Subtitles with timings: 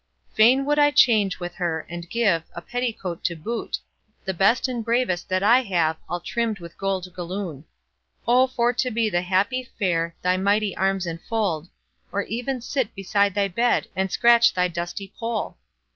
[0.33, 3.77] Fain would I change with her, and give A petticoat to boot,
[4.25, 7.65] The best and bravest that I have, All trimmed with gold galloon.
[8.27, 11.69] O for to be the happy fair Thy mighty arms enfold,
[12.11, 15.59] Or even sit beside thy bed And scratch thy dusty poll!